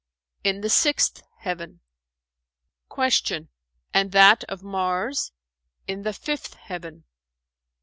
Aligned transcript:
"In 0.43 0.61
the 0.61 0.69
sixth 0.71 1.21
heaven." 1.41 1.81
Q 2.91 3.47
"And 3.93 4.11
that 4.13 4.43
of 4.45 4.63
Mars?" 4.63 5.31
"In 5.85 6.01
the 6.01 6.11
fifth 6.13 6.55
heaven." 6.55 7.03